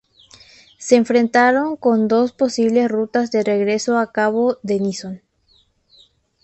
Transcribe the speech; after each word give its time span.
Se 0.79 0.95
enfrentaron 0.95 1.75
con 1.77 2.07
dos 2.07 2.31
posibles 2.31 2.89
rutas 2.89 3.29
de 3.31 3.43
regreso 3.43 3.99
a 3.99 4.11
Cabo 4.11 4.57
Denison. 4.63 5.21